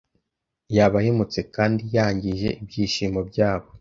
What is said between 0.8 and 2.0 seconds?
ahemutse kandi